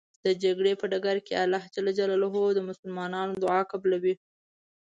[0.25, 1.77] د جګړې په ډګر الله ج
[2.55, 3.09] د مسلمان
[3.43, 4.15] دعا قبلوی.